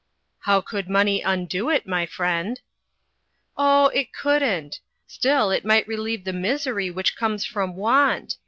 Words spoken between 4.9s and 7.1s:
Still, it might relieve the misery